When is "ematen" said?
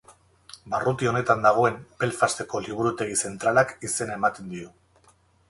4.21-4.51